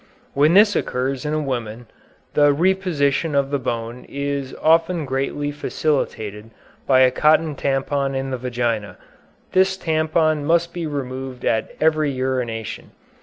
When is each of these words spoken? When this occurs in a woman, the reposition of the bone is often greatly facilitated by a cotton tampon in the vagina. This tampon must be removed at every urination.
When 0.33 0.55
this 0.55 0.75
occurs 0.75 1.25
in 1.27 1.33
a 1.35 1.39
woman, 1.39 1.85
the 2.33 2.53
reposition 2.55 3.35
of 3.35 3.51
the 3.51 3.59
bone 3.59 4.03
is 4.09 4.55
often 4.59 5.05
greatly 5.05 5.51
facilitated 5.51 6.49
by 6.87 7.01
a 7.01 7.11
cotton 7.11 7.53
tampon 7.55 8.15
in 8.15 8.31
the 8.31 8.37
vagina. 8.39 8.97
This 9.51 9.77
tampon 9.77 10.43
must 10.43 10.73
be 10.73 10.87
removed 10.87 11.45
at 11.45 11.75
every 11.79 12.09
urination. 12.09 12.93